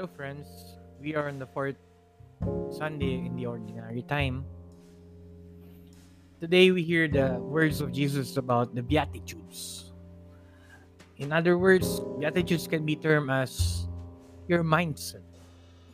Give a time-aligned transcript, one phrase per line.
[0.00, 0.80] Hello, friends.
[0.96, 1.76] We are on the fourth
[2.72, 4.48] Sunday in the ordinary time.
[6.40, 9.92] Today, we hear the words of Jesus about the Beatitudes.
[11.20, 13.84] In other words, Beatitudes can be termed as
[14.48, 15.20] your mindset.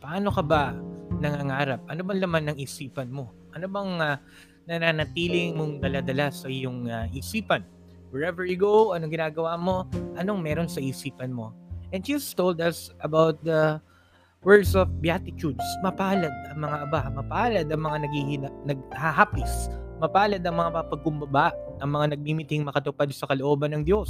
[0.00, 0.72] Paano ka ba
[1.20, 1.84] nangangarap?
[1.92, 3.28] Ano bang laman ng isipan mo?
[3.52, 4.16] Ano bang uh,
[4.64, 7.68] nananatiling mong daladala sa iyong uh, isipan?
[8.08, 9.84] Wherever you go, anong ginagawa mo?
[10.16, 11.52] Anong meron sa isipan mo?
[11.92, 13.84] And Jesus told us about the
[14.40, 15.64] words of Beatitudes.
[15.84, 19.68] Mapalad ang mga aba, mapalad ang mga naghihina, naghahapis,
[20.00, 21.52] mapalad ang mga papagkumbaba,
[21.84, 24.08] ang mga nagmimiting makatupad sa kalooban ng Diyos,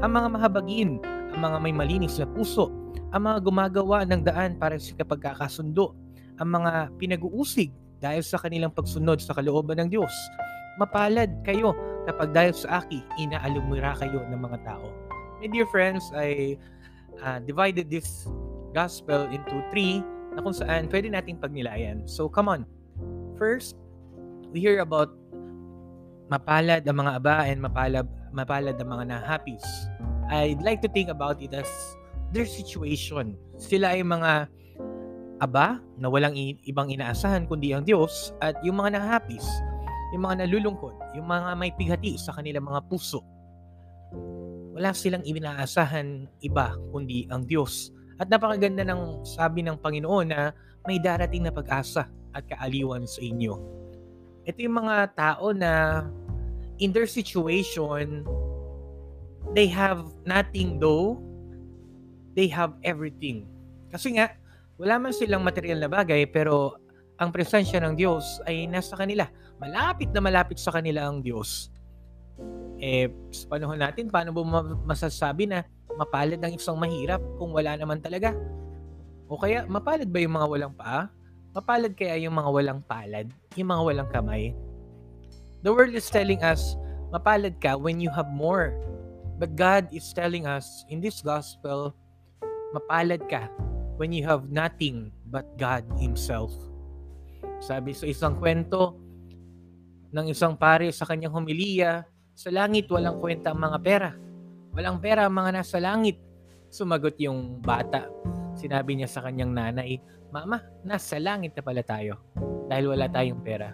[0.00, 2.72] ang mga mahabagin, ang mga may malinis na puso,
[3.12, 5.92] ang mga gumagawa ng daan para sa kapagkakasundo,
[6.40, 7.68] ang mga pinag-uusig
[8.00, 10.12] dahil sa kanilang pagsunod sa kalooban ng Diyos.
[10.80, 11.76] Mapalad kayo
[12.08, 14.88] kapag dahil sa aki, inaalumira kayo ng mga tao.
[15.36, 16.56] My dear friends, I
[17.20, 18.24] uh, divided this
[18.76, 20.04] gospel into three
[20.36, 22.04] na kung saan pwede nating pagnilayan.
[22.04, 22.68] So come on.
[23.40, 23.80] First,
[24.52, 25.16] we hear about
[26.28, 28.04] mapalad ang mga aba and mapalad,
[28.36, 29.64] mapalad ang mga nahapis.
[30.28, 31.68] I'd like to think about it as
[32.36, 33.40] their situation.
[33.56, 34.52] Sila ay mga
[35.40, 36.36] aba na walang
[36.68, 39.44] ibang inaasahan kundi ang Diyos at yung mga nahapis,
[40.12, 43.24] yung mga nalulungkot, yung mga may pighati sa kanilang mga puso
[44.76, 47.95] wala silang inaasahan iba kundi ang Diyos.
[48.16, 50.52] At napakaganda ng sabi ng Panginoon na
[50.88, 53.54] may darating na pag-asa at kaaliwan sa inyo.
[54.46, 56.04] Ito yung mga tao na
[56.80, 58.24] in their situation,
[59.52, 61.20] they have nothing though,
[62.32, 63.44] they have everything.
[63.90, 64.32] Kasi nga,
[64.76, 66.78] wala man silang material na bagay pero
[67.16, 69.24] ang presensya ng Diyos ay nasa kanila.
[69.56, 71.72] Malapit na malapit sa kanila ang Diyos
[72.80, 74.42] eh, sa panahon natin, paano ba
[74.84, 75.64] masasabi na
[75.96, 78.36] mapalad ang isang mahirap kung wala naman talaga?
[79.26, 81.10] O kaya, mapalad ba yung mga walang paa?
[81.56, 83.26] Mapalad kaya yung mga walang palad?
[83.56, 84.52] Yung mga walang kamay?
[85.64, 86.76] The world is telling us,
[87.10, 88.76] mapalad ka when you have more.
[89.36, 91.96] But God is telling us in this gospel,
[92.76, 93.48] mapalad ka
[93.96, 96.52] when you have nothing but God Himself.
[97.60, 99.00] Sabi sa isang kwento
[100.12, 102.04] ng isang pare sa kanyang homilya,
[102.36, 104.10] sa langit walang kwenta ang mga pera.
[104.76, 106.20] Walang pera mga nasa langit.
[106.68, 108.12] Sumagot yung bata.
[108.60, 109.96] Sinabi niya sa kanyang nanay,
[110.28, 112.20] Mama, nasa langit na pala tayo
[112.68, 113.72] dahil wala tayong pera.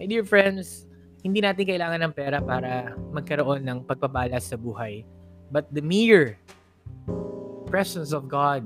[0.00, 0.88] My dear friends,
[1.20, 5.04] hindi natin kailangan ng pera para magkaroon ng pagpapala sa buhay.
[5.52, 6.40] But the mere
[7.68, 8.64] presence of God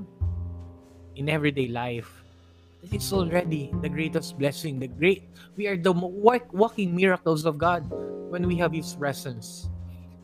[1.19, 2.07] in everyday life,
[2.87, 4.79] it's already the greatest blessing.
[4.79, 5.27] The great,
[5.59, 5.91] we are the
[6.55, 7.83] walking miracles of God
[8.31, 9.67] when we have His presence.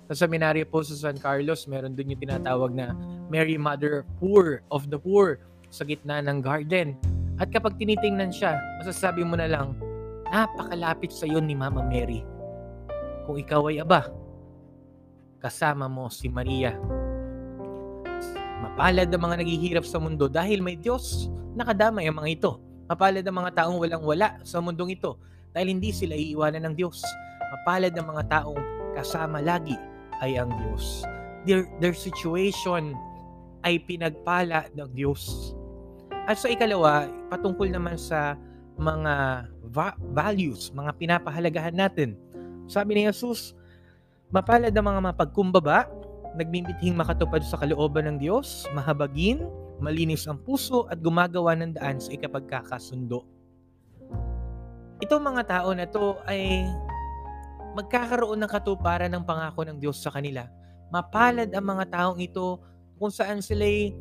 [0.10, 2.98] Sa seminaryo po sa San Carlos, meron dun yung tinatawag na
[3.30, 5.38] Mary Mother Poor of the Poor
[5.70, 6.98] sa gitna ng garden.
[7.38, 9.78] At kapag tinitingnan siya, masasabi mo na lang,
[10.34, 12.26] napakalapit sa iyo ni Mama Mary.
[13.30, 14.10] Kung ikaw ay aba,
[15.46, 16.74] kasama mo si Maria.
[18.66, 22.52] Mapalad ang mga naghihirap sa mundo dahil may Diyos nakadamay ang mga ito.
[22.90, 25.22] Mapalad ang mga taong walang-wala sa mundong ito
[25.54, 26.98] dahil hindi sila iiwanan ng Diyos
[27.50, 28.62] mapalad ng mga taong
[28.94, 29.78] kasama lagi
[30.20, 31.04] ay ang Diyos.
[31.48, 32.96] Their, their situation
[33.64, 35.54] ay pinagpala ng Diyos.
[36.30, 38.38] At sa ikalawa, patungkol naman sa
[38.80, 39.14] mga
[39.68, 42.16] va- values, mga pinapahalagahan natin.
[42.70, 43.58] Sabi ni Jesus,
[44.32, 45.90] mapalad ang mga mapagkumbaba,
[46.38, 49.44] nagmimithing makatupad sa kalooban ng Diyos, mahabagin,
[49.82, 53.26] malinis ang puso at gumagawa ng daan sa ikapagkakasundo.
[55.00, 56.68] Itong mga tao na to ay
[57.78, 60.50] magkakaroon ng katuparan ng pangako ng Diyos sa kanila.
[60.90, 62.58] Mapalad ang mga taong ito
[62.98, 63.94] kung saan sila'y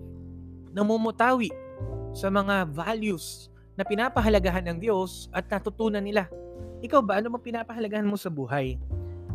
[0.73, 1.53] namumutawi
[2.17, 6.27] sa mga values na pinapahalagahan ng Diyos at natutunan nila.
[6.83, 8.75] Ikaw ba, ano mo pinapahalagahan mo sa buhay?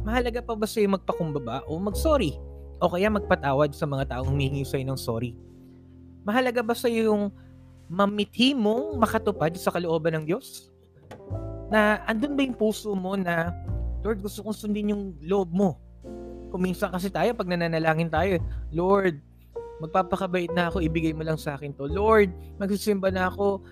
[0.04, 2.36] Mahalaga pa ba sa'yo magpakumbaba o magsorry?
[2.84, 5.32] O kaya magpatawad sa mga taong humihingi sa'yo ng sorry?
[6.28, 7.24] Mahalaga ba sa'yo yung
[7.88, 10.72] mamithi mong makatupad sa kalooban ng Diyos?
[11.72, 13.56] Na andun ba yung puso mo na
[14.04, 15.80] Lord, gusto kong sundin yung loob mo.
[16.52, 18.38] Kuminsan kasi tayo, pag nananalangin tayo,
[18.76, 19.24] Lord,
[19.80, 21.88] magpapakabait na ako, ibigay mo lang sa akin to.
[21.88, 22.30] Lord,
[22.60, 23.64] magsisimba na ako,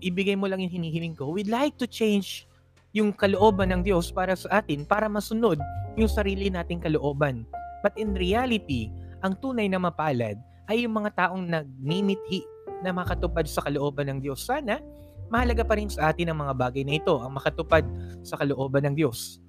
[0.00, 1.30] ibigay mo lang yung hinihiling ko.
[1.30, 2.48] We'd like to change
[2.96, 5.60] yung kalooban ng Diyos para sa atin, para masunod
[6.00, 7.44] yung sarili nating kalooban.
[7.84, 8.88] But in reality,
[9.20, 10.40] ang tunay na mapalad
[10.72, 12.40] ay yung mga taong nagmimithi
[12.80, 14.48] na makatupad sa kalooban ng Diyos.
[14.48, 14.80] Sana,
[15.28, 17.84] mahalaga pa rin sa atin ang mga bagay na ito, ang makatupad
[18.24, 19.43] sa kalooban ng Diyos.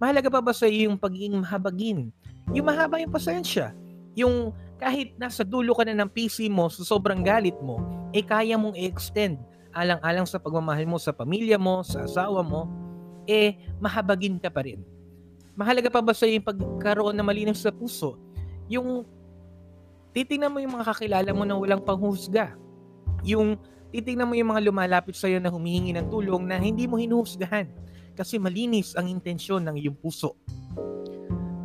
[0.00, 2.08] Mahalaga pa ba sa iyo yung pagiging mahabagin?
[2.56, 3.76] Yung mahaba yung pasensya.
[4.16, 7.84] Yung kahit nasa dulo ka na ng PC mo, sa sobrang galit mo,
[8.16, 9.36] eh kaya mong i-extend
[9.76, 12.64] alang-alang sa pagmamahal mo sa pamilya mo, sa asawa mo,
[13.28, 14.80] eh mahabagin ka pa rin.
[15.52, 18.16] Mahalaga pa ba sa yung pagkaroon na malinis sa puso?
[18.72, 19.04] Yung
[20.16, 22.56] titingnan mo yung mga kakilala mo na walang panghusga.
[23.20, 23.60] Yung
[23.92, 27.68] titingnan mo yung mga lumalapit sa iyo na humihingi ng tulong na hindi mo hinuhusgahan
[28.20, 30.36] kasi malinis ang intensyon ng iyong puso.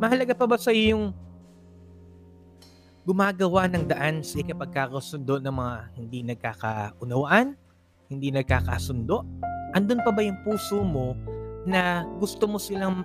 [0.00, 1.04] Mahalaga pa ba sa iyo yung
[3.04, 7.60] gumagawa ng daan sa ikapagkakasundo ng mga hindi nagkakaunawaan,
[8.08, 9.20] hindi nagkakasundo?
[9.76, 11.12] Andun pa ba yung puso mo
[11.68, 13.04] na gusto mo silang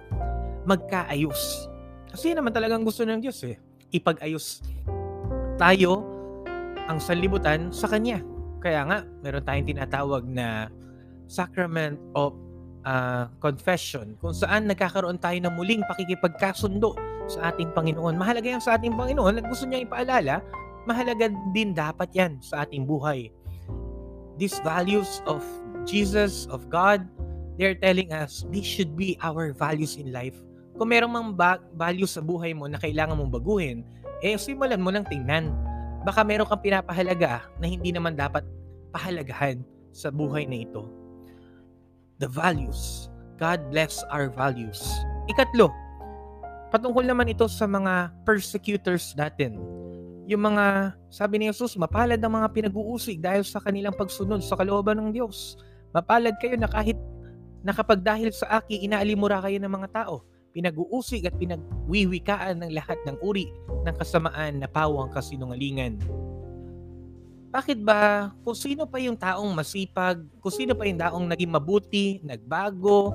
[0.64, 1.68] magkaayos?
[2.08, 3.60] Kasi naman talagang gusto ng Diyos eh.
[3.92, 4.64] Ipag-ayos
[5.60, 6.08] tayo
[6.88, 8.24] ang sanlibutan sa Kanya.
[8.64, 10.72] Kaya nga, meron tayong tinatawag na
[11.28, 12.36] Sacrament of
[12.86, 16.98] uh, Confession kung saan nagkakaroon tayo ng muling pakikipagkasundo
[17.30, 18.18] sa ating Panginoon.
[18.18, 20.42] Mahalaga yan sa ating Panginoon at gusto niya ipaalala,
[20.86, 23.30] mahalaga din dapat yan sa ating buhay.
[24.42, 25.46] These values of
[25.86, 27.06] Jesus, of God,
[27.62, 30.38] they're telling us these should be our values in life.
[30.78, 33.86] Kung merong mang ba- values sa buhay mo na kailangan mong baguhin,
[34.26, 35.54] eh simulan mo lang tingnan.
[36.02, 38.42] Baka meron kang pinapahalaga na hindi naman dapat
[38.90, 39.62] pahalagahan
[39.94, 41.01] sa buhay na ito.
[42.22, 43.10] The values.
[43.42, 44.86] God bless our values.
[45.26, 45.74] Ikatlo,
[46.72, 49.60] Patungkol naman ito sa mga persecutors natin.
[50.24, 54.96] Yung mga, sabi ni Jesus, mapalad ang mga pinag-uusig dahil sa kanilang pagsunod sa kalooban
[55.04, 55.60] ng Diyos.
[55.92, 56.96] Mapalad kayo na kahit
[57.60, 60.24] nakapag dahil sa aki, inaalimura kayo ng mga tao.
[60.56, 63.52] Pinag-uusig at pinagwiwikaan ng lahat ng uri
[63.84, 66.00] ng kasamaan na pawang kasinungalingan.
[67.52, 72.24] Bakit ba kung sino pa yung taong masipag, kung sino pa yung taong naging mabuti,
[72.24, 73.12] nagbago,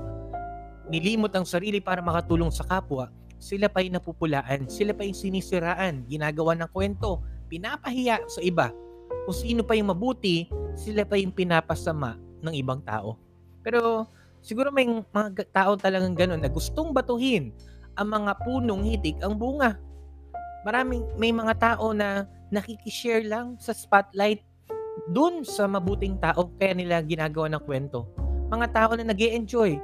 [0.92, 3.08] nilimot ang sarili para makatulong sa kapwa,
[3.40, 8.76] sila pa yung napupulaan, sila pa yung sinisiraan, ginagawa ng kwento, pinapahiya sa iba.
[9.24, 13.16] Kung sino pa yung mabuti, sila pa yung pinapasama ng ibang tao.
[13.64, 14.04] Pero
[14.44, 17.56] siguro may mga tao talagang gano'n na gustong batuhin
[17.96, 19.80] ang mga punong hitik ang bunga.
[20.68, 24.43] Maraming may mga tao na nakikishare lang sa spotlight
[25.10, 28.08] dun sa mabuting tao kaya nila ginagawa ng kwento.
[28.48, 29.76] Mga tao na nag enjoy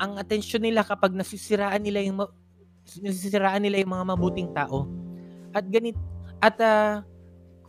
[0.00, 2.24] ang atensyon nila kapag nasisiraan nila yung
[3.04, 4.88] nasisiraan nila yung mga mabuting tao.
[5.52, 5.96] At ganit
[6.40, 7.04] at uh,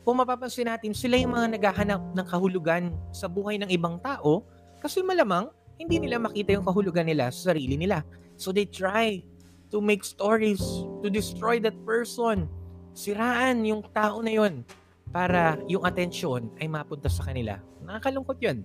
[0.01, 4.47] kung mapapansin natin, sila yung mga naghahanap ng kahulugan sa buhay ng ibang tao
[4.81, 8.01] kasi malamang hindi nila makita yung kahulugan nila sa sarili nila.
[8.33, 9.21] So they try
[9.69, 10.61] to make stories
[11.05, 12.49] to destroy that person.
[12.91, 14.67] Siraan yung tao na yon
[15.11, 17.59] para yung atensyon ay mapunta sa kanila.
[17.83, 18.63] Nakakalungkot yun.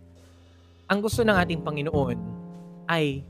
[0.87, 2.19] Ang gusto ng ating Panginoon
[2.87, 3.27] ay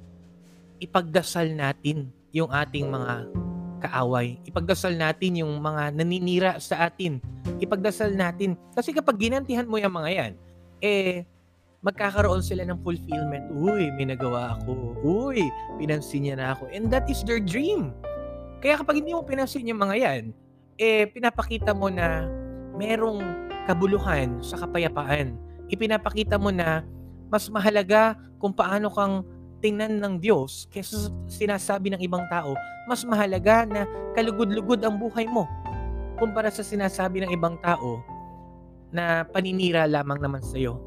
[0.81, 3.28] ipagdasal natin yung ating mga
[3.81, 4.37] kaaway.
[4.44, 7.20] Ipagdasal natin yung mga naninira sa atin.
[7.60, 8.56] Ipagdasal natin.
[8.76, 10.32] Kasi kapag ginantihan mo yung mga yan,
[10.84, 11.25] eh,
[11.81, 13.49] magkakaroon sila ng fulfillment.
[13.52, 14.96] Uy, may nagawa ako.
[15.00, 15.49] Uy,
[15.81, 16.69] pinansin niya na ako.
[16.72, 17.92] And that is their dream.
[18.60, 20.25] Kaya kapag hindi mo pinansin yung mga yan,
[20.76, 22.28] eh, pinapakita mo na
[22.76, 23.20] merong
[23.64, 25.37] kabuluhan sa kapayapaan.
[25.73, 26.87] Ipinapakita mo na
[27.26, 29.26] mas mahalaga kung paano kang
[29.58, 32.55] tingnan ng Diyos kaysa sinasabi ng ibang tao,
[32.87, 33.82] mas mahalaga na
[34.14, 35.49] kalugod-lugod ang buhay mo
[36.16, 38.00] kumpara sa sinasabi ng ibang tao
[38.95, 40.80] na paninira lamang naman sa iyo.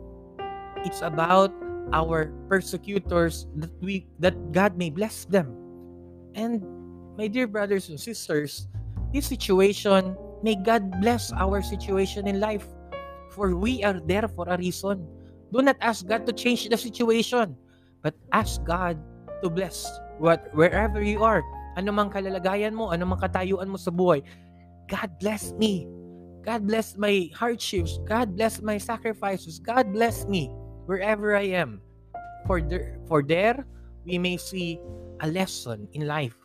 [0.88, 1.52] It's about
[1.92, 5.54] our persecutors that we that God may bless them.
[6.34, 6.64] And
[7.20, 8.70] my dear brothers and sisters,
[9.14, 12.66] this situation, may God bless our situation in life.
[13.32, 15.06] For we are there for a reason.
[15.54, 17.56] Do not ask God to change the situation
[18.02, 18.98] But ask God
[19.44, 19.88] to bless
[20.20, 21.44] what wherever you are.
[21.76, 24.24] Ano mang kalalagayan mo, ano mang katayuan mo sa buhay.
[24.88, 25.88] God bless me.
[26.44, 28.00] God bless my hardships.
[28.08, 29.60] God bless my sacrifices.
[29.60, 30.48] God bless me
[30.88, 31.84] wherever I am.
[32.48, 33.68] For there, for there
[34.08, 34.80] we may see
[35.20, 36.36] a lesson in life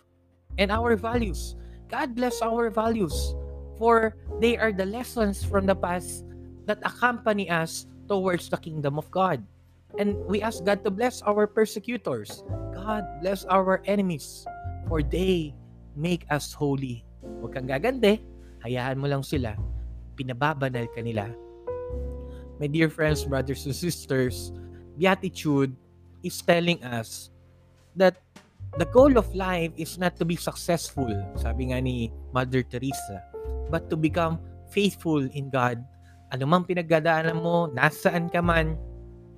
[0.59, 1.55] and our values.
[1.95, 3.39] God bless our values
[3.79, 6.27] for they are the lessons from the past
[6.67, 9.47] that accompany us towards the kingdom of God.
[9.95, 12.43] And we ask God to bless our persecutors.
[12.75, 14.43] God bless our enemies,
[14.91, 15.55] for they
[15.95, 17.07] make us holy.
[17.23, 18.19] Huwag kang gagande,
[18.67, 19.55] hayaan mo lang sila.
[20.19, 21.31] Pinababanal ka nila.
[22.59, 24.51] My dear friends, brothers and sisters,
[24.99, 25.71] Beatitude
[26.27, 27.31] is telling us
[27.95, 28.19] that
[28.77, 33.23] the goal of life is not to be successful, sabi nga ni Mother Teresa,
[33.71, 34.43] but to become
[34.75, 35.79] faithful in God.
[36.35, 38.75] Ano mang pinagdadaanan mo, nasaan ka man,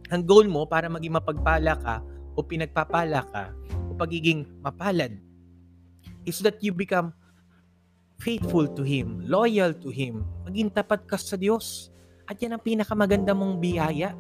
[0.09, 2.01] ang goal mo para maging mapagpala ka
[2.33, 3.53] o pinagpapala ka
[3.91, 5.19] o pagiging mapalad
[6.25, 7.13] is that you become
[8.17, 11.93] faithful to Him, loyal to Him, maging tapat ka sa Diyos.
[12.27, 14.17] At yan ang pinakamaganda mong biyaya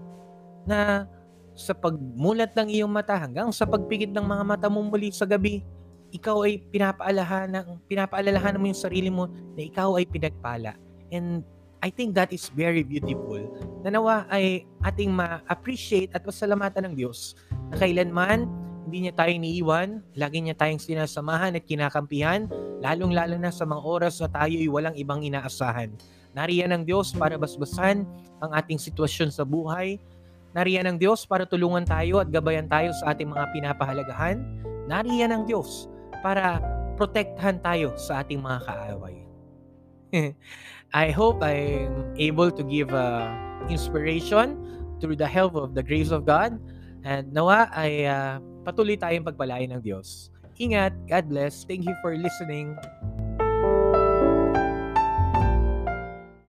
[0.69, 1.09] na
[1.57, 5.65] sa pagmulat ng iyong mata hanggang sa pagpikit ng mga mata mo muli sa gabi,
[6.13, 7.51] ikaw ay pinapaalahan
[7.91, 10.77] pinapaalalahan mo yung sarili mo na ikaw ay pinagpala.
[11.11, 11.43] And
[11.81, 13.41] I think that is very beautiful.
[13.83, 17.35] Nanawa ay ating ma-appreciate at pasalamatan ng Diyos
[17.73, 18.47] na kailanman
[18.87, 22.47] hindi niya tayo iniiwan, lagi niya tayong sinasamahan at kinakampihan,
[22.79, 25.91] lalong-lalo na sa mga oras na tayo ay walang ibang inaasahan.
[26.39, 28.07] Nariyan ang Diyos para basbasan
[28.39, 29.99] ang ating sitwasyon sa buhay,
[30.57, 34.41] Nariyan ang Diyos para tulungan tayo at gabayan tayo sa ating mga pinapahalagahan.
[34.89, 35.93] Nariyan ang Diyos
[36.25, 36.65] para
[36.97, 39.17] protektahan tayo sa ating mga kaaway.
[40.97, 43.29] I hope I'm able to give uh,
[43.69, 44.57] inspiration
[44.97, 46.57] through the help of the grace of God.
[47.05, 50.33] And nawa ay uh, patuloy tayong pagpalain ng Diyos.
[50.57, 51.69] Ingat, God bless.
[51.69, 52.81] Thank you for listening.